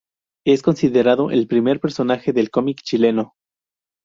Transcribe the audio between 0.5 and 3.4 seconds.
considerado el primer personaje del cómic chileno.